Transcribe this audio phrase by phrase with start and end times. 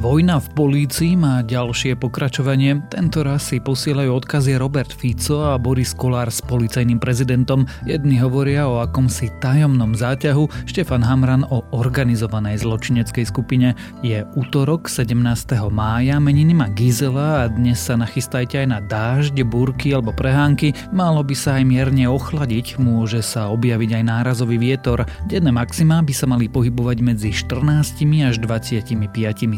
[0.00, 2.80] Vojna v polícii má ďalšie pokračovanie.
[2.88, 7.68] Tento raz si posielajú odkazy Robert Fico a Boris Kolár s policajným prezidentom.
[7.84, 13.76] Jedni hovoria o akomsi tajomnom záťahu, Štefan Hamran o organizovanej zločineckej skupine.
[14.00, 15.20] Je útorok 17.
[15.68, 20.72] mája, meniny má Gizela a dnes sa nachystajte aj na dážď, búrky alebo prehánky.
[20.96, 25.04] Malo by sa aj mierne ochladiť, môže sa objaviť aj nárazový vietor.
[25.28, 28.96] Denné maxima by sa mali pohybovať medzi 14 až 25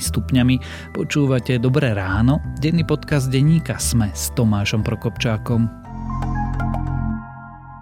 [0.02, 0.56] stupňami stupňami.
[0.96, 5.68] Počúvate Dobré ráno, denný podcast denníka Sme s Tomášom Prokopčákom.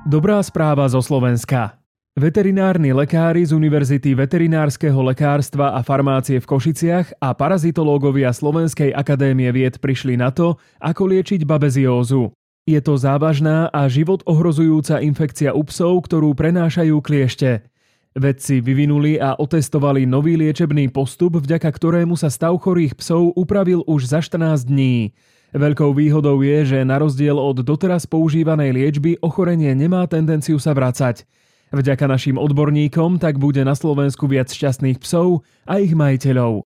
[0.03, 1.79] Dobrá správa zo Slovenska.
[2.19, 9.79] Veterinárni lekári z Univerzity veterinárskeho lekárstva a farmácie v Košiciach a parazitológovia Slovenskej akadémie vied
[9.79, 12.35] prišli na to, ako liečiť babeziózu.
[12.67, 17.63] Je to závažná a život ohrozujúca infekcia u psov, ktorú prenášajú kliešte.
[18.11, 24.11] Vedci vyvinuli a otestovali nový liečebný postup, vďaka ktorému sa stav chorých psov upravil už
[24.11, 25.15] za 14 dní.
[25.55, 31.23] Veľkou výhodou je, že na rozdiel od doteraz používanej liečby ochorenie nemá tendenciu sa vracať.
[31.71, 36.67] Vďaka našim odborníkom tak bude na Slovensku viac šťastných psov a ich majiteľov.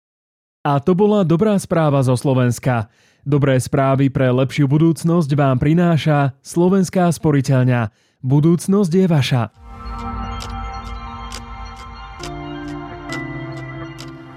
[0.62, 2.86] A to bola dobrá správa zo Slovenska.
[3.26, 7.90] Dobré správy pre lepšiu budúcnosť vám prináša Slovenská sporiteľňa.
[8.22, 9.61] Budúcnosť je vaša.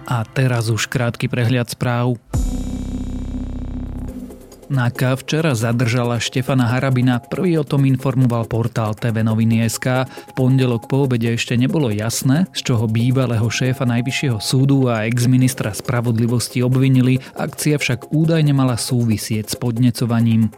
[0.05, 2.21] A teraz už krátky prehľad správ.
[4.65, 10.09] NAKA včera zadržala Štefana Harabina, prvý o tom informoval portál TV Noviny.sk.
[10.09, 15.69] V pondelok po obede ešte nebolo jasné, z čoho bývalého šéfa Najvyššieho súdu a ex-ministra
[15.69, 20.49] spravodlivosti obvinili, akcia však údajne mala súvisieť s podnecovaním.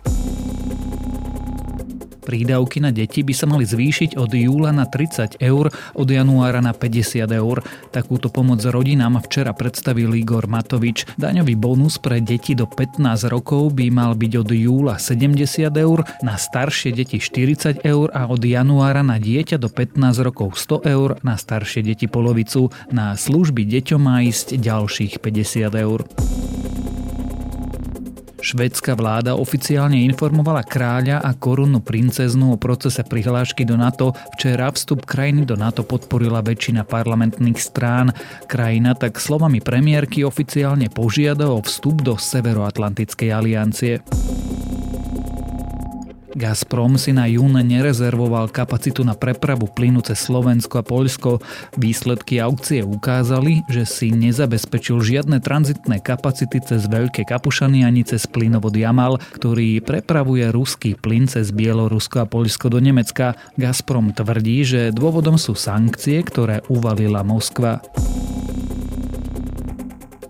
[2.27, 6.75] Prídavky na deti by sa mali zvýšiť od júla na 30 eur, od januára na
[6.75, 7.63] 50 eur.
[7.95, 11.07] Takúto pomoc rodinám včera predstavil Igor Matovič.
[11.15, 16.35] Daňový bonus pre deti do 15 rokov by mal byť od júla 70 eur, na
[16.35, 21.39] staršie deti 40 eur a od januára na dieťa do 15 rokov 100 eur, na
[21.39, 22.75] staršie deti polovicu.
[22.91, 26.03] Na služby deťom má ísť ďalších 50 eur.
[28.37, 34.13] Švédska vláda oficiálne informovala kráľa a korunnú princeznu o procese prihlášky do NATO.
[34.37, 38.13] Včera vstup krajiny do NATO podporila väčšina parlamentných strán.
[38.45, 44.05] Krajina tak slovami premiérky oficiálne požiada o vstup do Severoatlantickej aliancie.
[46.37, 51.41] Gazprom si na jún nerezervoval kapacitu na prepravu plynu cez Slovensko a Poľsko.
[51.81, 58.77] Výsledky aukcie ukázali, že si nezabezpečil žiadne tranzitné kapacity cez Veľké Kapušany ani cez plynovod
[58.77, 63.33] Jamal, ktorý prepravuje ruský plyn cez Bielorusko a Poľsko do Nemecka.
[63.57, 67.81] Gazprom tvrdí, že dôvodom sú sankcie, ktoré uvalila Moskva.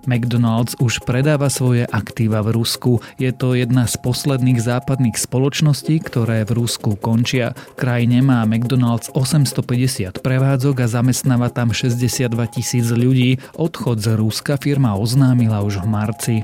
[0.08, 3.04] McDonald's už predáva svoje aktíva v Rusku.
[3.20, 7.52] Je to jedna z posledných západných spoločností, ktoré v Rusku končia.
[7.76, 13.44] krajine má McDonald's 850 prevádzok a zamestnáva tam 62 tisíc ľudí.
[13.60, 16.36] Odchod z Ruska firma oznámila už v marci.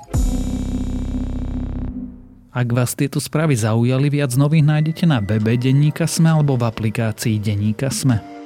[2.53, 7.41] Ak vás tieto správy zaujali, viac nových nájdete na webe Denníka Sme alebo v aplikácii
[7.41, 8.43] Denníka Sme.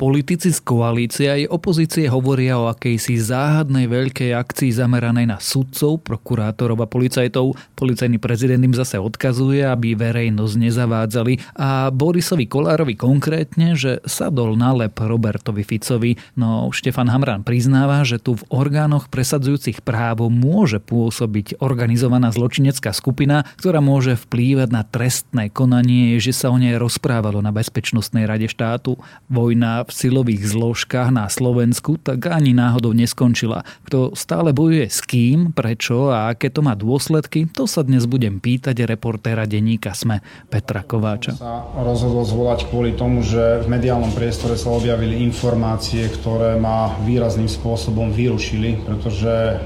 [0.00, 6.80] Politici z koalície aj opozície hovoria o akejsi záhadnej veľkej akcii zameranej na sudcov, prokurátorov
[6.80, 7.52] a policajtov.
[7.76, 14.72] Policajný prezident im zase odkazuje, aby verejnosť nezavádzali a Borisovi Kolárovi konkrétne, že sadol na
[14.72, 16.16] lep Robertovi Ficovi.
[16.32, 23.44] No Štefan Hamran priznáva, že tu v orgánoch presadzujúcich právo môže pôsobiť organizovaná zločinecká skupina,
[23.60, 28.96] ktorá môže vplývať na trestné konanie, že sa o nej rozprávalo na Bezpečnostnej rade štátu.
[29.28, 33.62] Vojna v silových zložkách na Slovensku, tak ani náhodou neskončila.
[33.86, 38.38] Kto stále bojuje s kým, prečo a aké to má dôsledky, to sa dnes budem
[38.40, 41.36] pýtať reportéra denníka SME Petra Kováča.
[41.36, 47.50] Sa rozhodol zvolať kvôli tomu, že v mediálnom priestore sa objavili informácie, ktoré ma výrazným
[47.50, 49.60] spôsobom vyrušili, pretože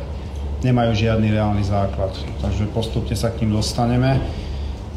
[0.64, 2.16] nemajú žiadny reálny základ.
[2.40, 4.16] Takže postupne sa k ním dostaneme.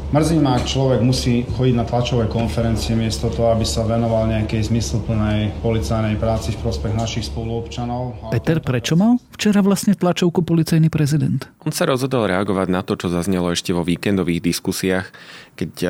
[0.08, 4.72] Mrzí ma, ak človek musí chodiť na tlačové konferencie miesto toho, aby sa venoval nejakej
[4.72, 8.32] zmysluplnej policajnej práci v prospech našich spoluobčanov.
[8.32, 11.52] Peter, prečo mal včera vlastne tlačovku policajný prezident?
[11.60, 15.12] On sa rozhodol reagovať na to, čo zaznelo ešte vo víkendových diskusiách,
[15.58, 15.88] keď e,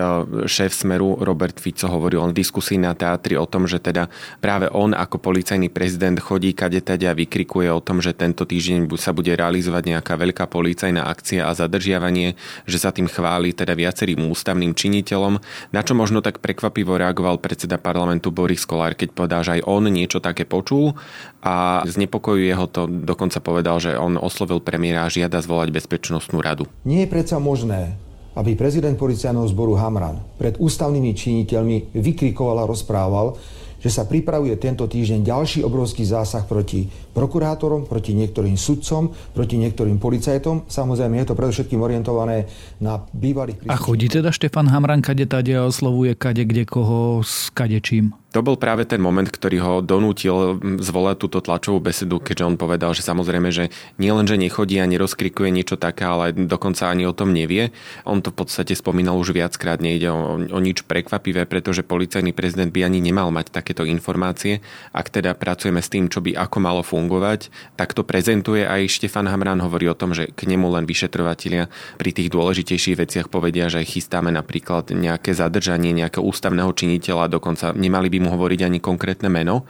[0.48, 4.08] šéf Smeru Robert Fico hovoril o diskusii na teatri o tom, že teda
[4.40, 9.12] práve on ako policajný prezident chodí kade a vykrikuje o tom, že tento týždeň sa
[9.12, 14.72] bude realizovať nejaká veľká policajná akcia a zadržiavanie, že sa tým chváli teda viacerým ústavným
[14.72, 15.36] činiteľom,
[15.74, 19.84] na čo možno tak prekvapivo reagoval predseda parlamentu Boris Kolár, keď povedal, že aj on
[19.90, 20.96] niečo také počul
[21.44, 26.64] a znepokojuje ho to, dokonca povedal, že on oslovil premiéra a žiada zvolať bezpečnostnú radu.
[26.86, 27.98] Nie je predsa možné,
[28.36, 33.38] aby prezident policajného zboru Hamran pred ústavnými činiteľmi vykrikoval a rozprával,
[33.78, 40.02] že sa pripravuje tento týždeň ďalší obrovský zásah proti prokurátorom, proti niektorým sudcom, proti niektorým
[40.02, 40.66] policajtom.
[40.66, 42.50] Samozrejme, je to predovšetkým orientované
[42.82, 43.70] na bývalých...
[43.70, 48.10] A chodí teda Štefan Hamran kade tade a oslovuje kade kde koho s kade čím?
[48.36, 52.92] To bol práve ten moment, ktorý ho donútil zvolať túto tlačovú besedu, keďže on povedal,
[52.92, 57.16] že samozrejme, že nie len, že nechodí a nerozkrikuje niečo také, ale dokonca ani o
[57.16, 57.72] tom nevie.
[58.04, 62.68] On to v podstate spomínal už viackrát, nejde o, o nič prekvapivé, pretože policajný prezident
[62.68, 64.60] by ani nemal mať takéto informácie.
[64.92, 67.48] Ak teda pracujeme s tým, čo by ako malo fungovať,
[67.80, 72.10] tak to prezentuje aj Štefan Hamran hovorí o tom, že k nemu len vyšetrovatelia pri
[72.12, 78.18] tých dôležitejších veciach povedia, že chystáme napríklad nejaké zadržanie nejakého ústavného činiteľa, dokonca nemali by
[78.18, 79.64] mu hovoriť ani konkrétne meno,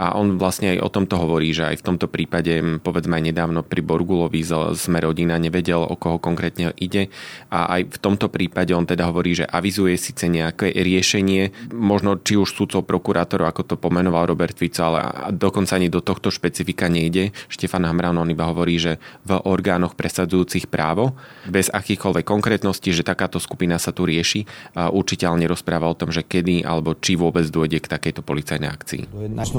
[0.00, 3.60] a on vlastne aj o tomto hovorí, že aj v tomto prípade, povedzme aj nedávno
[3.60, 4.40] pri Borgulovi
[4.72, 7.12] sme rodina nevedel, o koho konkrétne ide.
[7.52, 12.40] A aj v tomto prípade on teda hovorí, že avizuje síce nejaké riešenie, možno či
[12.40, 15.04] už súdcov prokurátorov, ako to pomenoval Robert Fico, ale
[15.36, 17.36] dokonca ani do tohto špecifika nejde.
[17.52, 18.96] Štefan Hamran on iba hovorí, že
[19.28, 21.12] v orgánoch presadzujúcich právo,
[21.44, 24.48] bez akýchkoľvek konkrétností, že takáto skupina sa tu rieši.
[24.72, 29.02] A určite nerozpráva o tom, že kedy alebo či vôbec dôjde k takejto policajnej akcii.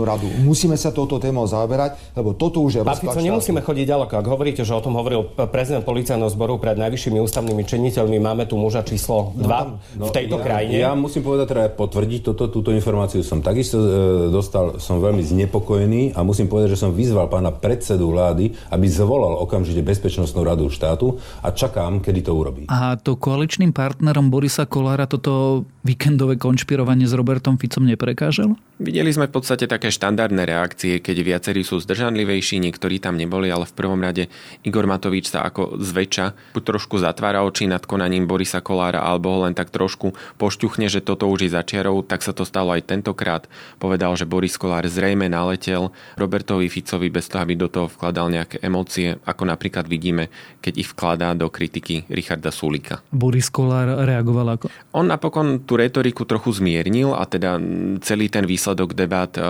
[0.02, 4.14] radu musíme sa touto témou zaoberať, lebo toto už je rozklad nemusíme chodiť ďaleko.
[4.20, 8.60] Ak hovoríte, že o tom hovoril prezident policajného zboru pred najvyššími ústavnými činiteľmi, máme tu
[8.60, 10.74] muža číslo 2 no, no, v tejto ja, krajine.
[10.78, 13.88] Ja musím povedať, teda potvrdiť toto, túto informáciu som takisto e,
[14.30, 19.40] dostal, som veľmi znepokojený a musím povedať, že som vyzval pána predsedu vlády, aby zvolal
[19.40, 22.64] okamžite Bezpečnostnú radu štátu a čakám, kedy to urobí.
[22.68, 28.54] A to koaličným partnerom Borisa Kolára toto víkendové konšpirovanie s Robertom Ficom neprekážalo?
[28.82, 33.68] Videli sme v podstate také štandardné reakcie, keď viacerí sú zdržanlivejší, niektorí tam neboli, ale
[33.68, 34.32] v prvom rade
[34.64, 39.58] Igor Matovič sa ako zväčša trošku zatvára oči nad konaním Borisa Kolára, alebo ho len
[39.58, 43.46] tak trošku pošťuchne, že toto už je začiarov, tak sa to stalo aj tentokrát.
[43.82, 48.62] Povedal, že Boris Kolár zrejme naletel Robertovi Ficovi bez toho, aby do toho vkladal nejaké
[48.64, 50.32] emócie, ako napríklad vidíme,
[50.62, 53.04] keď ich vkladá do kritiky Richarda Sulika.
[53.12, 54.66] Boris Kolár reagoval ako?
[54.96, 57.58] On napokon tú retoriku trochu zmiernil a teda
[58.04, 59.42] celý ten výsledok debát e,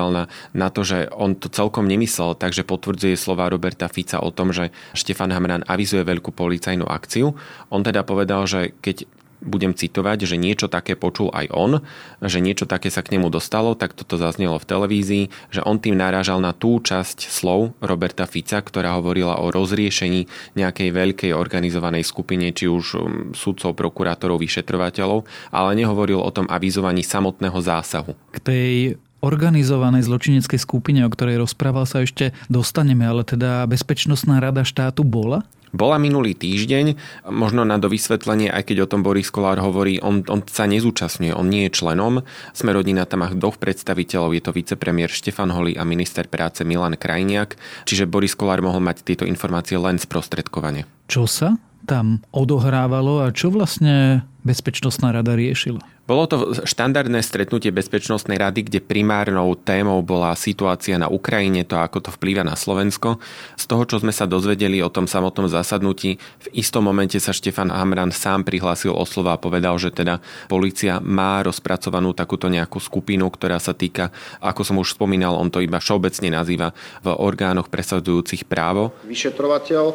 [0.00, 0.24] odvádzal na,
[0.56, 4.72] na to, že on to celkom nemyslel, takže potvrdzuje slova Roberta Fica o tom, že
[4.96, 7.36] Štefan Hamran avizuje veľkú policajnú akciu.
[7.68, 9.04] On teda povedal, že keď
[9.40, 11.80] budem citovať, že niečo také počul aj on,
[12.20, 15.96] že niečo také sa k nemu dostalo, tak toto zaznelo v televízii, že on tým
[15.96, 20.28] narážal na tú časť slov Roberta Fica, ktorá hovorila o rozriešení
[20.60, 23.00] nejakej veľkej organizovanej skupine, či už um,
[23.32, 28.12] sudcov, prokurátorov, vyšetrovateľov, ale nehovoril o tom avizovaní samotného zásahu.
[28.36, 28.72] K tej
[29.20, 35.44] organizovanej zločineckej skupine, o ktorej rozprával sa ešte dostaneme, ale teda Bezpečnostná rada štátu bola?
[35.70, 36.98] Bola minulý týždeň,
[37.30, 41.46] možno na dovysvetlenie, aj keď o tom Boris Kolár hovorí, on, on sa nezúčastňuje, on
[41.46, 42.26] nie je členom.
[42.50, 46.98] Sme rodina tam má dvoch predstaviteľov, je to vicepremiér Štefan Holi a minister práce Milan
[46.98, 47.54] Krajniak,
[47.86, 50.90] čiže Boris Kolár mohol mať tieto informácie len sprostredkovane.
[51.06, 51.54] Čo sa
[51.86, 55.80] tam odohrávalo a čo vlastne Bezpečnostná rada riešila?
[56.10, 62.02] Bolo to štandardné stretnutie Bezpečnostnej rady, kde primárnou témou bola situácia na Ukrajine, to ako
[62.02, 63.22] to vplýva na Slovensko.
[63.54, 67.70] Z toho, čo sme sa dozvedeli o tom samotnom zasadnutí, v istom momente sa Štefan
[67.70, 70.18] Hamran sám prihlásil o slova a povedal, že teda
[70.50, 74.10] policia má rozpracovanú takúto nejakú skupinu, ktorá sa týka,
[74.42, 76.74] ako som už spomínal, on to iba všeobecne nazýva
[77.06, 78.98] v orgánoch presadzujúcich právo.
[79.06, 79.94] Vyšetrovateľ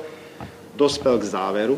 [0.79, 1.75] dospel k záveru,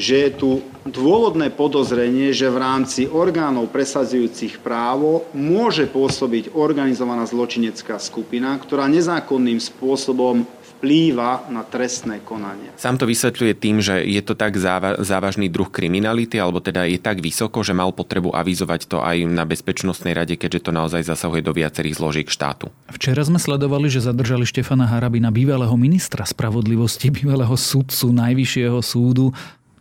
[0.00, 0.50] že je tu
[0.88, 9.60] dôvodné podozrenie, že v rámci orgánov presadzujúcich právo môže pôsobiť organizovaná zločinecká skupina, ktorá nezákonným
[9.60, 10.48] spôsobom
[10.80, 12.72] vplýva na trestné konanie.
[12.80, 16.96] Sám to vysvetľuje tým, že je to tak záva- závažný druh kriminality, alebo teda je
[16.96, 21.44] tak vysoko, že mal potrebu avizovať to aj na Bezpečnostnej rade, keďže to naozaj zasahuje
[21.44, 22.72] do viacerých zložiek štátu.
[22.88, 29.36] Včera sme sledovali, že zadržali Štefana Harabina, bývalého ministra spravodlivosti, bývalého sudcu Najvyššieho súdu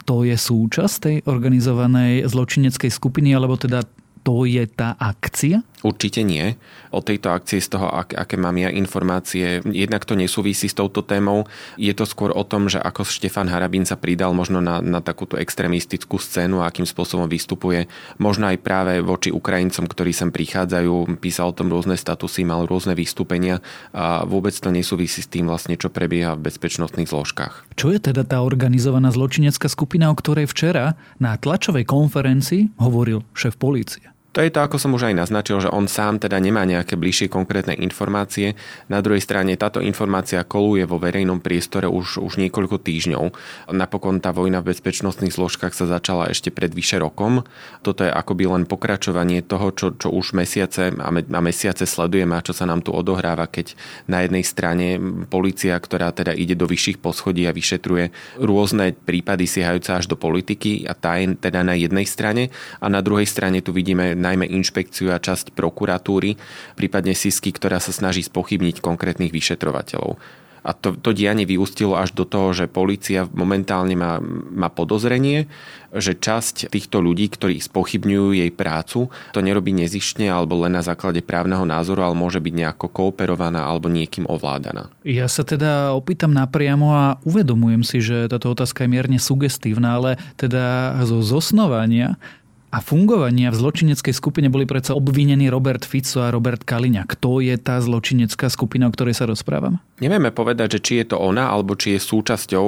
[0.10, 3.86] to je súčasť tej organizovanej zločineckej skupiny, alebo teda
[4.26, 5.62] to je tá akcia?
[5.80, 6.60] Určite nie.
[6.92, 11.00] O tejto akcii z toho, ak, aké mám ja informácie, jednak to nesúvisí s touto
[11.00, 11.48] témou.
[11.80, 15.40] Je to skôr o tom, že ako Štefan Harabín sa pridal možno na, na takúto
[15.40, 17.88] extrémistickú scénu a akým spôsobom vystupuje.
[18.20, 22.92] Možno aj práve voči Ukrajincom, ktorí sem prichádzajú, písal o tom rôzne statusy, mal rôzne
[22.92, 23.64] vystúpenia
[23.96, 27.80] a vôbec to nesúvisí s tým vlastne, čo prebieha v bezpečnostných zložkách.
[27.80, 33.56] Čo je teda tá organizovaná zločinecká skupina, o ktorej včera na tlačovej konferencii hovoril šéf
[33.56, 34.19] polície?
[34.30, 37.34] To je to, ako som už aj naznačil, že on sám teda nemá nejaké bližšie
[37.34, 38.54] konkrétne informácie.
[38.86, 43.26] Na druhej strane táto informácia koluje vo verejnom priestore už, už niekoľko týždňov.
[43.74, 47.42] Napokon tá vojna v bezpečnostných zložkách sa začala ešte pred vyše rokom.
[47.82, 52.38] Toto je akoby len pokračovanie toho, čo, čo už mesiace a, me, a mesiace sledujeme
[52.38, 53.74] a čo sa nám tu odohráva, keď
[54.06, 59.90] na jednej strane policia, ktorá teda ide do vyšších poschodí a vyšetruje rôzne prípady siehajúce
[59.90, 63.74] až do politiky a tá je teda na jednej strane a na druhej strane tu
[63.74, 66.36] vidíme najmä inšpekciu a časť prokuratúry,
[66.76, 70.20] prípadne SISky, ktorá sa snaží spochybniť konkrétnych vyšetrovateľov.
[70.60, 74.20] A to, to dianie vyústilo až do toho, že policia momentálne má,
[74.52, 75.48] má podozrenie,
[75.90, 81.26] že časť týchto ľudí, ktorí spochybňujú jej prácu, to nerobí nezištne alebo len na základe
[81.26, 84.94] právneho názoru, ale môže byť nejako kooperovaná alebo niekým ovládaná.
[85.02, 90.22] Ja sa teda opýtam napriamo a uvedomujem si, že táto otázka je mierne sugestívna, ale
[90.38, 92.22] teda zo zosnovania
[92.70, 97.10] a fungovania v zločineckej skupine boli predsa obvinení Robert Fico a Robert Kaliňa.
[97.10, 99.82] Kto je tá zločinecká skupina, o ktorej sa rozprávam?
[100.00, 102.68] Nevieme povedať, že či je to ona, alebo či je súčasťou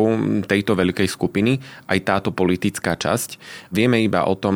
[0.49, 3.39] tejto veľkej skupiny aj táto politická časť.
[3.71, 4.55] Vieme iba o tom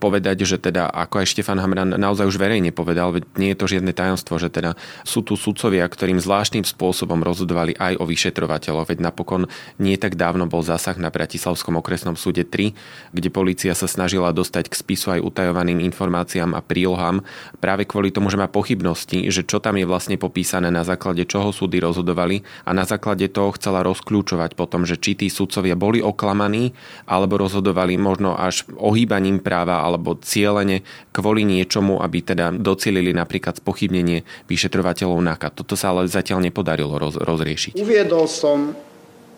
[0.00, 3.66] povedať, že teda, ako aj Štefan Hamran naozaj už verejne povedal, veď nie je to
[3.68, 4.72] žiadne tajomstvo, že teda
[5.04, 10.48] sú tu sudcovia, ktorým zvláštnym spôsobom rozhodovali aj o vyšetrovateľov, veď napokon nie tak dávno
[10.48, 12.72] bol zásah na Bratislavskom okresnom súde 3,
[13.12, 17.24] kde policia sa snažila dostať k spisu aj utajovaným informáciám a prílohám
[17.56, 21.56] práve kvôli tomu, že má pochybnosti, že čo tam je vlastne popísané, na základe čoho
[21.56, 26.76] súdy rozhodovali a na základe toho chcela rozkľúčovať potom, že či tí sudcovia boli oklamaní
[27.08, 30.84] alebo rozhodovali možno až ohýbaním práva alebo cieľene
[31.16, 35.48] kvôli niečomu, aby teda docielili napríklad spochybnenie vyšetrovateľov NAKA.
[35.56, 37.72] Toto sa ale zatiaľ nepodarilo roz, rozriešiť.
[37.80, 38.76] Uviedol som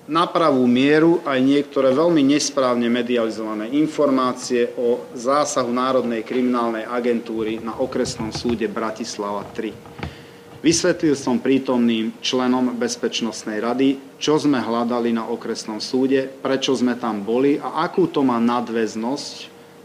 [0.07, 7.75] na pravú mieru aj niektoré veľmi nesprávne medializované informácie o zásahu Národnej kriminálnej agentúry na
[7.75, 10.63] okresnom súde Bratislava 3.
[10.63, 17.23] Vysvetlil som prítomným členom Bezpečnostnej rady, čo sme hľadali na okresnom súde, prečo sme tam
[17.27, 19.35] boli a akú to má nadväznosť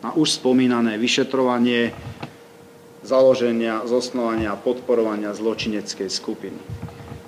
[0.06, 1.94] na už spomínané vyšetrovanie
[3.02, 6.62] založenia, zosnovania a podporovania zločineckej skupiny.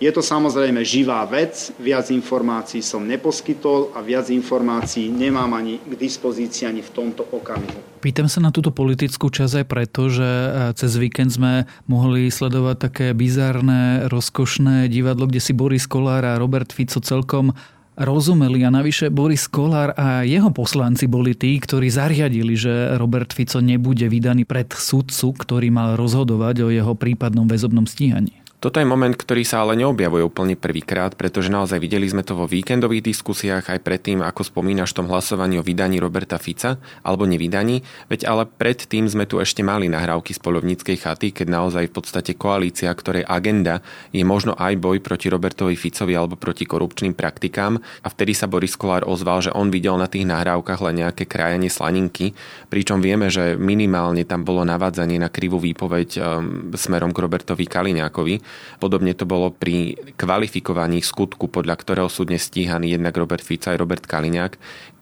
[0.01, 5.93] Je to samozrejme živá vec, viac informácií som neposkytol a viac informácií nemám ani k
[5.93, 8.01] dispozícii ani v tomto okamihu.
[8.03, 12.77] Pýtam sa na túto politickú časť aj preto, že e, cez víkend sme mohli sledovať
[12.77, 17.55] také bizarné, rozkošné divadlo, kde si Boris Kolár a Robert Fico celkom
[17.95, 23.62] rozumeli a navyše Boris Kolár a jeho poslanci boli tí, ktorí zariadili, že Robert Fico
[23.62, 28.42] nebude vydaný pred sudcu, ktorý mal rozhodovať o jeho prípadnom väzobnom stíhaní.
[28.63, 32.48] Toto je moment, ktorý sa ale neobjavuje úplne prvýkrát, pretože naozaj videli sme to vo
[32.48, 37.84] víkendových diskusiách aj predtým, ako spomínaš v tom hlasovaní o vydaní Roberta Fica alebo nevydaní,
[38.08, 42.39] veď ale predtým sme tu ešte mali nahrávky z polovníckej chaty, keď naozaj v podstate
[42.39, 43.84] koalícia, ktorej agenda
[44.15, 47.84] je možno aj boj proti Robertovi Ficovi alebo proti korupčným praktikám.
[48.00, 51.67] A vtedy sa Boris Kolár ozval, že on videl na tých nahrávkach len nejaké krajanie
[51.67, 52.32] slaninky,
[52.72, 58.52] pričom vieme, že minimálne tam bolo navádzanie na krivú výpoveď um, smerom k Robertovi Kaliňákovi
[58.77, 64.03] Podobne to bolo pri kvalifikovaní skutku, podľa ktorého súdne stíhaný jednak Robert Fica aj Robert
[64.03, 64.53] Kaliňák,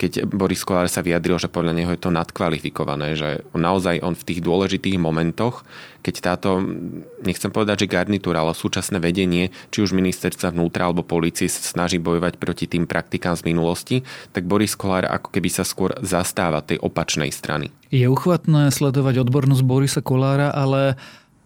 [0.01, 4.25] keď Boris Kolár sa vyjadril, že podľa neho je to nadkvalifikované, že naozaj on v
[4.25, 5.61] tých dôležitých momentoch,
[6.01, 6.65] keď táto,
[7.21, 12.01] nechcem povedať, že garnitúra, ale súčasné vedenie, či už ministerstva vnútra alebo polície sa snaží
[12.01, 13.97] bojovať proti tým praktikám z minulosti,
[14.33, 17.69] tak Boris Kolár ako keby sa skôr zastáva tej opačnej strany.
[17.93, 20.97] Je uchvatné sledovať odbornosť Borisa Kolára, ale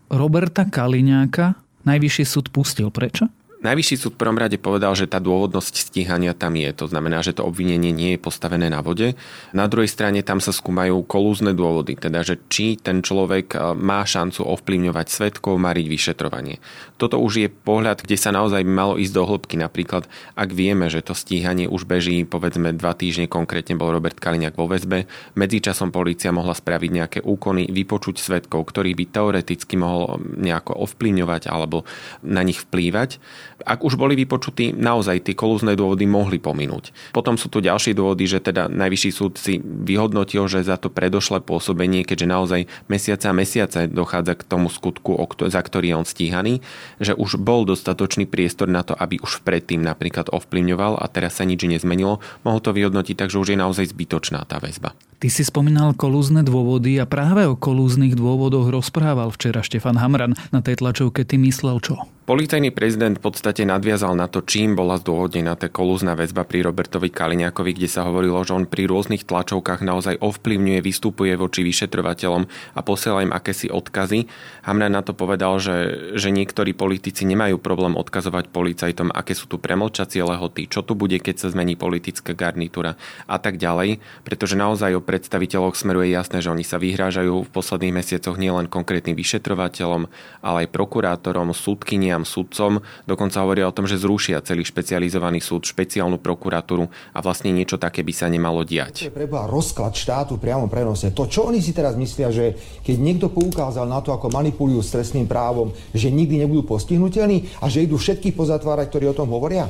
[0.08, 2.89] Roberta Kaliňáka najvyšší súd pustil.
[2.89, 3.30] Prečo?
[3.66, 6.70] Najvyšší súd v prvom rade povedal, že tá dôvodnosť stíhania tam je.
[6.78, 9.18] To znamená, že to obvinenie nie je postavené na vode.
[9.58, 14.06] Na druhej strane tam sa skúmajú kolúzne dôvody, teda že či ten človek e, má
[14.06, 16.62] šancu ovplyvňovať svetkov, mariť vyšetrovanie.
[17.02, 19.58] Toto už je pohľad, kde sa naozaj malo ísť do hĺbky.
[19.58, 20.06] Napríklad,
[20.38, 24.70] ak vieme, že to stíhanie už beží, povedzme dva týždne, konkrétne bol Robert Kaliňák vo
[24.70, 31.50] väzbe, medzičasom polícia mohla spraviť nejaké úkony, vypočuť svetkov, ktorých by teoreticky mohol nejako ovplyvňovať
[31.50, 31.82] alebo
[32.22, 33.18] na nich vplývať
[33.64, 36.92] Ak už boli vypočutí, naozaj tie kolúzne dôvody mohli pominúť.
[37.16, 41.40] Potom sú tu ďalšie dôvody, že teda najvyšší súd si vyhodnotil, že za to predošlé
[41.40, 45.16] pôsobenie, keďže naozaj mesiace a mesiace dochádza k tomu skutku,
[45.48, 46.54] za ktorý je on stíhaný,
[47.00, 51.48] že už bol dostatočný priestor na to, aby už predtým napríklad ovplyvňoval a teraz sa
[51.48, 54.92] nič nezmenilo, mohol to vyhodnotiť tak, že už je naozaj zbytočná tá väzba.
[55.16, 60.36] Ty si spomínal kolúzne dôvody a práve o kolúznych dôvodoch rozprával včera Štefan Hamran.
[60.52, 61.96] Na tej tlačovke ty myslel čo?
[62.26, 67.14] Policajný prezident v podstate nadviazal na to, čím bola zdôvodnená tá kolúzna väzba pri Robertovi
[67.14, 72.80] Kaliňákovi, kde sa hovorilo, že on pri rôznych tlačovkách naozaj ovplyvňuje, vystupuje voči vyšetrovateľom a
[72.82, 74.26] posiela im akési odkazy.
[74.66, 79.62] Hamran na to povedal, že, že niektorí politici nemajú problém odkazovať policajtom, aké sú tu
[79.62, 82.98] premlčacie lehoty, čo tu bude, keď sa zmení politická garnitúra
[83.30, 87.54] a tak ďalej, pretože naozaj o predstaviteľoch smeru je jasné, že oni sa vyhrážajú v
[87.54, 90.10] posledných mesiacoch nielen konkrétnym vyšetrovateľom,
[90.42, 92.82] ale aj prokurátorom, súdkynia súdkyniam, sudcom.
[93.06, 98.02] Dokonca hovoria o tom, že zrušia celý špecializovaný súd, špeciálnu prokuratúru a vlastne niečo také
[98.02, 99.14] by sa nemalo diať.
[99.14, 101.14] Preboha rozklad štátu priamo prenose.
[101.14, 104.92] To, čo oni si teraz myslia, že keď niekto poukázal na to, ako manipulujú s
[104.92, 109.70] trestným právom, že nikdy nebudú postihnutelní a že idú všetkých pozatvárať, ktorí o tom hovoria?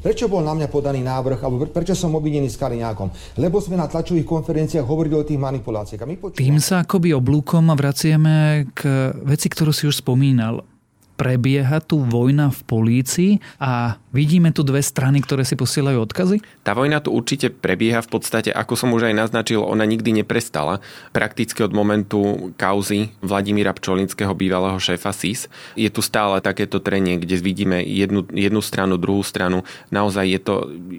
[0.00, 3.38] Prečo bol na mňa podaný návrh, alebo prečo som obvinený s Kaliňákom?
[3.40, 6.36] Lebo sme na tlačových konferenciách hovorili o tých manipuláciách.
[6.36, 10.62] Tým sa akoby oblúkom vraciame k veci, ktorú si už spomínal
[11.16, 16.40] prebieha tu vojna v polícii a vidíme tu dve strany, ktoré si posielajú odkazy?
[16.64, 20.80] Tá vojna tu určite prebieha v podstate, ako som už aj naznačil, ona nikdy neprestala.
[21.12, 27.36] Prakticky od momentu kauzy Vladimíra Pčolinského, bývalého šéfa SIS, je tu stále takéto trenie, kde
[27.36, 29.68] vidíme jednu, jednu stranu, druhú stranu.
[29.92, 30.54] Naozaj je to,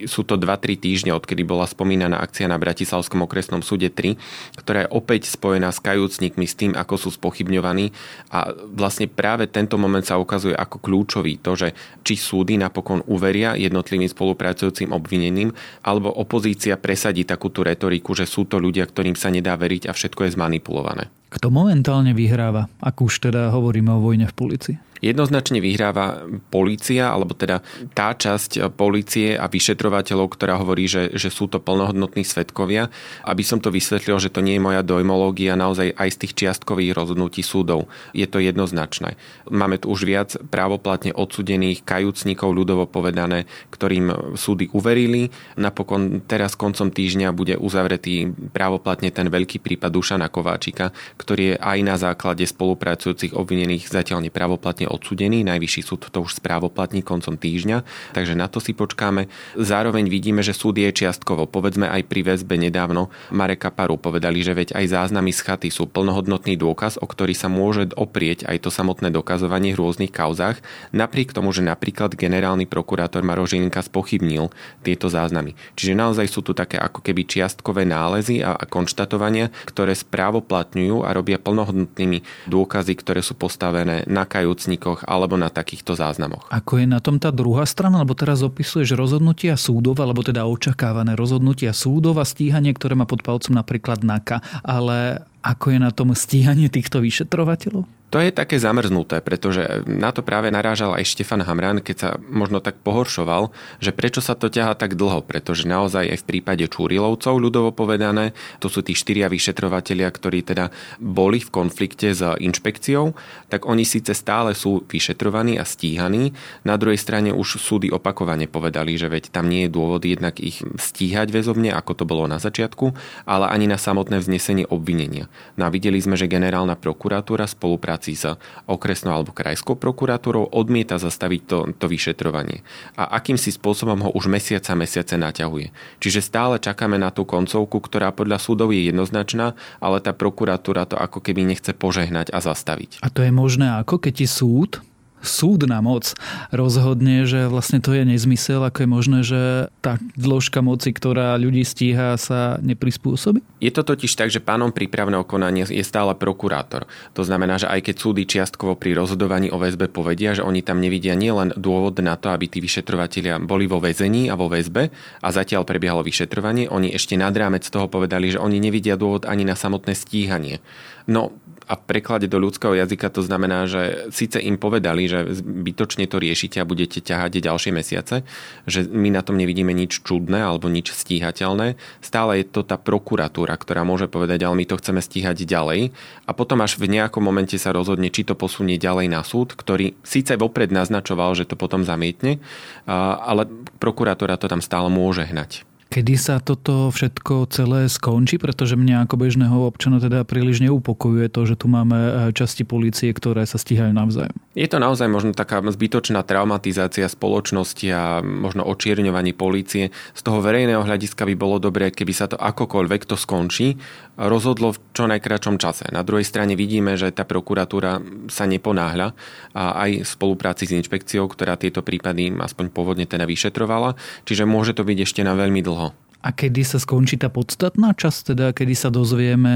[0.06, 4.14] sú to 2-3 týždne, odkedy bola spomínaná akcia na Bratislavskom okresnom súde 3,
[4.62, 7.90] ktorá je opäť spojená s kajúcnikmi, s tým, ako sú spochybňovaní.
[8.30, 13.56] A vlastne práve tento moment sa ukazuje ako kľúčový to, že či súdy napokon uveria
[13.56, 19.56] jednotlivým spolupracujúcim obvineným, alebo opozícia presadí takúto retoriku, že sú to ľudia, ktorým sa nedá
[19.56, 21.10] veriť a všetko je zmanipulované.
[21.28, 24.76] Kto momentálne vyhráva, ak už teda hovoríme o vojne v policii?
[25.00, 27.62] Jednoznačne vyhráva polícia, alebo teda
[27.94, 32.90] tá časť polície a vyšetrovateľov, ktorá hovorí, že, že sú to plnohodnotní svetkovia.
[33.24, 36.98] Aby som to vysvetlil, že to nie je moja dojmológia, naozaj aj z tých čiastkových
[36.98, 37.92] rozhodnutí súdov.
[38.12, 39.20] Je to jednoznačné.
[39.48, 45.30] Máme tu už viac právoplatne odsudených kajúcnikov, ľudovo povedané, ktorým súdy uverili.
[45.60, 51.80] Napokon teraz koncom týždňa bude uzavretý právoplatne ten veľký prípad Dušana Kováčika, ktorý je aj
[51.86, 55.44] na základe spolupracujúcich obvinených zatiaľ nepravoplatne odsudený.
[55.46, 57.84] Najvyšší súd to už správoplatní koncom týždňa,
[58.16, 59.28] takže na to si počkáme.
[59.60, 61.46] Zároveň vidíme, že súd je čiastkovo.
[61.46, 65.86] Povedzme aj pri väzbe nedávno Mareka Paru povedali, že veď aj záznamy z chaty sú
[65.86, 70.64] plnohodnotný dôkaz, o ktorý sa môže oprieť aj to samotné dokazovanie v rôznych kauzách,
[70.96, 74.50] napriek tomu, že napríklad generálny prokurátor Marožinka spochybnil
[74.82, 75.54] tieto záznamy.
[75.76, 81.42] Čiže naozaj sú tu také ako keby čiastkové nálezy a konštatovania, ktoré správoplatňujú a robia
[81.42, 86.46] plnohodnotnými dôkazy, ktoré sú postavené na kajúcni zápisníkoch alebo na takýchto záznamoch.
[86.54, 91.18] Ako je na tom tá druhá strana, lebo teraz opisuješ rozhodnutia súdov, alebo teda očakávané
[91.18, 96.14] rozhodnutia súdov a stíhanie, ktoré má pod palcom napríklad NAKA, ale ako je na tom
[96.14, 97.97] stíhanie týchto vyšetrovateľov?
[98.08, 102.64] To je také zamrznuté, pretože na to práve narážal aj Štefan Hamran, keď sa možno
[102.64, 103.52] tak pohoršoval,
[103.84, 108.32] že prečo sa to ťaha tak dlho, pretože naozaj aj v prípade Čúrilovcov, ľudovo povedané,
[108.64, 110.72] to sú tí štyria vyšetrovatelia, ktorí teda
[111.04, 113.12] boli v konflikte s inšpekciou,
[113.52, 116.32] tak oni síce stále sú vyšetrovaní a stíhaní,
[116.64, 120.64] na druhej strane už súdy opakovane povedali, že veď tam nie je dôvod jednak ich
[120.80, 122.96] stíhať väzobne, ako to bolo na začiatku,
[123.28, 125.28] ale ani na samotné vznesenie obvinenia.
[125.60, 128.38] No a videli sme, že generálna prokuratúra spolupráca spolupráci s
[128.70, 132.62] okresnou alebo krajskou prokuratúrou odmieta zastaviť to, to vyšetrovanie.
[132.94, 135.74] A akýmsi spôsobom ho už mesiaca mesiace naťahuje.
[136.00, 140.96] Čiže stále čakáme na tú koncovku, ktorá podľa súdov je jednoznačná, ale tá prokuratúra to
[140.96, 143.02] ako keby nechce požehnať a zastaviť.
[143.02, 144.86] A to je možné ako, keď ti súd
[145.22, 146.14] súdna moc
[146.54, 149.42] rozhodne, že vlastne to je nezmysel, ako je možné, že
[149.82, 153.42] tá dĺžka moci, ktorá ľudí stíha, sa neprispôsobí?
[153.58, 156.86] Je to totiž tak, že pánom prípravného konania je stále prokurátor.
[157.18, 160.78] To znamená, že aj keď súdy čiastkovo pri rozhodovaní o väzbe povedia, že oni tam
[160.78, 165.28] nevidia nielen dôvod na to, aby tí vyšetrovatelia boli vo väzení a vo väzbe a
[165.34, 169.58] zatiaľ prebiehalo vyšetrovanie, oni ešte nad rámec toho povedali, že oni nevidia dôvod ani na
[169.58, 170.62] samotné stíhanie.
[171.08, 171.34] No
[171.68, 176.16] a v preklade do ľudského jazyka to znamená, že síce im povedali, že zbytočne to
[176.16, 178.24] riešite a budete ťahať ďalšie mesiace,
[178.64, 183.60] že my na tom nevidíme nič čudné alebo nič stíhateľné, stále je to tá prokuratúra,
[183.60, 185.92] ktorá môže povedať, ale my to chceme stíhať ďalej
[186.24, 190.00] a potom až v nejakom momente sa rozhodne, či to posunie ďalej na súd, ktorý
[190.08, 192.40] síce vopred naznačoval, že to potom zamietne,
[192.88, 193.44] ale
[193.84, 195.67] prokuratúra to tam stále môže hnať.
[195.88, 198.36] Kedy sa toto všetko celé skončí?
[198.36, 203.08] Pretože mňa ako bežného občana teda príliš neupokojuje to, že tu máme e, časti policie,
[203.16, 204.36] ktoré sa stíhajú navzájom.
[204.52, 209.96] Je to naozaj možno taká zbytočná traumatizácia spoločnosti a možno očierňovanie polície.
[210.12, 213.80] Z toho verejného hľadiska by bolo dobré, keby sa to akokoľvek to skončí,
[214.20, 215.88] rozhodlo v čo najkračom čase.
[215.94, 219.14] Na druhej strane vidíme, že tá prokuratúra sa neponáhľa
[219.54, 223.94] a aj v spolupráci s inšpekciou, ktorá tieto prípady aspoň pôvodne teda vyšetrovala,
[224.26, 225.77] čiže môže to byť ešte na veľmi dlho.
[226.22, 229.56] A kedy sa skončí tá podstatná časť, teda kedy sa dozvieme,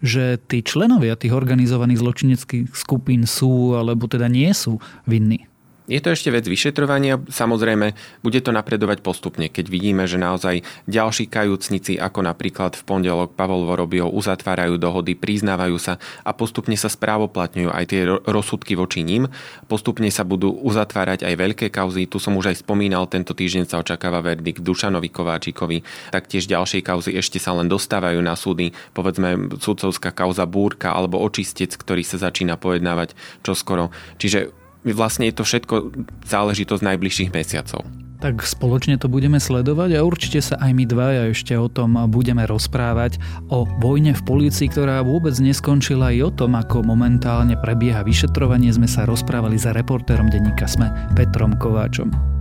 [0.00, 5.44] že tí členovia tých organizovaných zločineckých skupín sú alebo teda nie sú vinní?
[5.88, 11.32] Je to ešte vec vyšetrovania, samozrejme bude to napredovať postupne, keď vidíme, že naozaj ďalší
[11.32, 15.96] kajúcnici, ako napríklad v pondelok Pavol Vorobio, uzatvárajú dohody, priznávajú sa
[16.28, 19.32] a postupne sa správoplatňujú aj tie rozsudky voči ním.
[19.64, 23.80] Postupne sa budú uzatvárať aj veľké kauzy, tu som už aj spomínal, tento týždeň sa
[23.80, 25.80] očakáva verdikt Dušanovi Kováčikovi,
[26.12, 31.72] taktiež ďalšie kauzy ešte sa len dostávajú na súdy, povedzme sudcovská kauza Búrka alebo očistec,
[31.72, 33.88] ktorý sa začína pojednávať čoskoro.
[34.20, 35.74] Čiže vlastne je to všetko
[36.26, 37.82] záležitosť najbližších mesiacov.
[38.18, 42.42] Tak spoločne to budeme sledovať a určite sa aj my dvaja ešte o tom budeme
[42.50, 43.22] rozprávať.
[43.46, 48.90] O vojne v polícii, ktorá vôbec neskončila i o tom, ako momentálne prebieha vyšetrovanie, sme
[48.90, 52.37] sa rozprávali za reportérom denníka Sme Petrom Kováčom.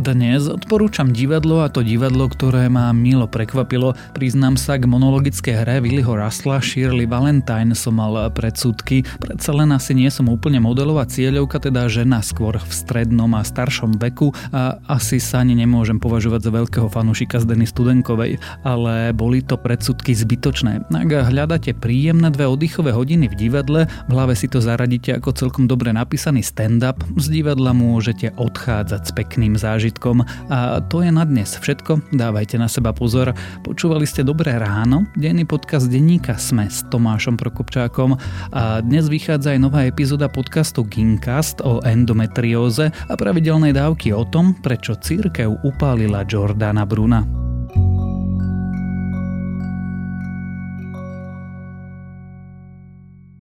[0.00, 3.92] Dnes odporúčam divadlo a to divadlo, ktoré ma milo prekvapilo.
[4.16, 9.04] Priznám sa k monologické hre Willyho Russella Shirley Valentine som mal predsudky.
[9.20, 14.00] Predsa len asi nie som úplne modelová cieľovka, teda žena skôr v strednom a staršom
[14.00, 19.44] veku a asi sa ani nemôžem považovať za veľkého fanúšika z Denny Studenkovej, ale boli
[19.44, 20.80] to predsudky zbytočné.
[20.96, 25.68] Ak hľadáte príjemné dve oddychové hodiny v divadle, v hlave si to zaradíte ako celkom
[25.68, 30.22] dobre napísaný stand-up, z divadla môžete odchádzať s pekným zážitkom zážitkom.
[30.46, 32.14] A to je na dnes všetko.
[32.14, 33.34] Dávajte na seba pozor.
[33.66, 38.14] Počúvali ste Dobré ráno, denný podcast denníka Sme s Tomášom Prokopčákom.
[38.54, 44.54] A dnes vychádza aj nová epizóda podcastu Gincast o endometrióze a pravidelnej dávky o tom,
[44.62, 47.49] prečo církev upálila Jordana Bruna.